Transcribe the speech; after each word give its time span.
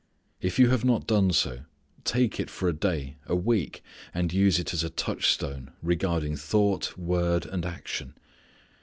If 0.41 0.57
you 0.57 0.71
have 0.71 0.83
not 0.83 1.05
done 1.05 1.29
so, 1.31 1.59
take 2.05 2.39
it 2.39 2.49
for 2.49 2.67
a 2.67 2.73
day, 2.73 3.17
a 3.27 3.35
week, 3.35 3.83
and 4.15 4.33
use 4.33 4.57
it 4.57 4.73
as 4.73 4.83
a 4.83 4.89
touch 4.89 5.31
stone 5.31 5.73
regarding 5.83 6.35
thought, 6.37 6.97
word 6.97 7.45
and 7.45 7.67
action. 7.67 8.15